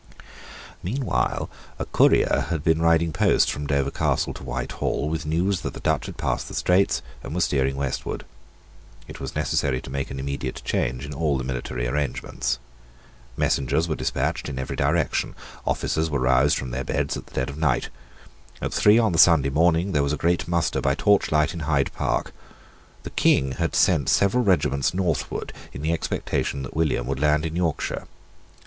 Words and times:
Meanwhile 0.81 1.47
a 1.77 1.85
courier 1.85 2.47
bad 2.49 2.63
been 2.63 2.81
riding 2.81 3.13
post 3.13 3.51
from 3.51 3.67
Dover 3.67 3.91
Castle 3.91 4.33
to 4.33 4.43
Whitehall 4.43 5.07
with 5.07 5.27
news 5.27 5.61
that 5.61 5.75
the 5.75 5.79
Dutch 5.79 6.07
had 6.07 6.17
passed 6.17 6.47
the 6.47 6.55
Straits 6.55 7.03
and 7.21 7.35
were 7.35 7.41
steering 7.41 7.75
westward. 7.75 8.25
It 9.07 9.19
was 9.19 9.35
necessary 9.35 9.79
to 9.79 9.91
make 9.91 10.09
an 10.09 10.19
immediate 10.19 10.63
change 10.65 11.05
in 11.05 11.13
all 11.13 11.37
the 11.37 11.43
military 11.43 11.85
arrangements. 11.85 12.57
Messengers 13.37 13.87
were 13.87 13.93
despatched 13.95 14.49
in 14.49 14.57
every 14.57 14.75
direction. 14.75 15.35
Officers 15.67 16.09
were 16.09 16.17
roused 16.21 16.57
from 16.57 16.71
their 16.71 16.83
beds 16.83 17.15
at 17.15 17.27
dead 17.31 17.51
of 17.51 17.57
night. 17.59 17.89
At 18.59 18.73
three 18.73 18.97
on 18.97 19.11
the 19.11 19.19
Sunday 19.19 19.49
morning 19.51 19.91
there 19.91 20.01
was 20.01 20.13
a 20.13 20.17
great 20.17 20.47
muster 20.47 20.81
by 20.81 20.95
torchlight 20.95 21.53
in 21.53 21.59
Hyde 21.59 21.91
Park. 21.93 22.33
The 23.03 23.11
King 23.11 23.51
had 23.51 23.75
sent 23.75 24.09
several 24.09 24.43
regiments 24.43 24.95
northward 24.95 25.53
in 25.73 25.83
the 25.83 25.93
expectation 25.93 26.63
that 26.63 26.75
William 26.75 27.05
would 27.05 27.19
land 27.19 27.45
in 27.45 27.55
Yorkshire. 27.55 28.07